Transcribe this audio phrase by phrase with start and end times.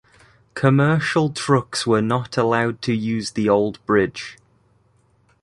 [0.55, 4.39] Commercial trucks were not allowed to use the old bridge.